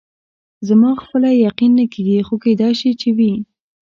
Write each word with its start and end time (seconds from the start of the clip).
زما 0.67 0.91
خپله 1.03 1.29
یقین 1.47 1.71
نه 1.79 1.85
کېږي، 1.93 2.19
خو 2.27 2.35
کېدای 2.43 2.73
شي 2.79 2.91
چې 3.01 3.09
وي. 3.17 3.33